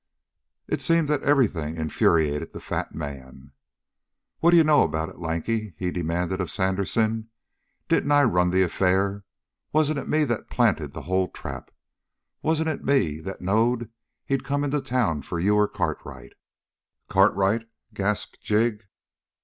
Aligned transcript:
It 0.67 0.81
seemed 0.81 1.07
that 1.09 1.21
everything 1.21 1.77
infuriated 1.77 2.53
the 2.53 2.59
fat 2.59 2.95
man. 2.95 3.51
"What 4.39 4.49
d'you 4.49 4.63
know 4.63 4.81
about 4.81 5.09
it, 5.09 5.19
Lanky?" 5.19 5.75
he 5.77 5.91
demanded 5.91 6.41
of 6.41 6.49
Sandersen. 6.49 7.29
"Didn't 7.87 8.11
I 8.11 8.23
run 8.23 8.49
the 8.49 8.63
affair? 8.63 9.25
Wasn't 9.71 9.99
it 9.99 10.09
me 10.09 10.23
that 10.23 10.49
planted 10.49 10.93
the 10.93 11.03
whole 11.03 11.27
trap? 11.27 11.69
Wasn't 12.41 12.67
it 12.67 12.83
me 12.83 13.19
that 13.19 13.41
knowed 13.41 13.91
he'd 14.25 14.43
come 14.43 14.63
into 14.63 14.81
town 14.81 15.21
for 15.21 15.39
you 15.39 15.55
or 15.55 15.67
Cartwright?" 15.67 16.33
"Cartwright!" 17.07 17.67
gasped 17.93 18.41
Jig. 18.41 18.85